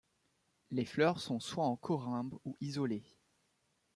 Les 0.71 0.85
fleurs 0.85 1.19
sont 1.19 1.39
soit 1.39 1.63
en 1.65 1.75
corymbes 1.75 2.33
ou 2.43 2.57
isolées. 2.59 3.03